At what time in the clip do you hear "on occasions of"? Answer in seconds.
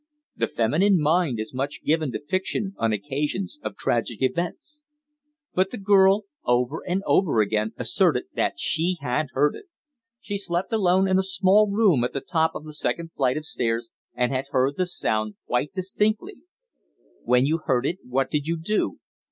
2.79-3.75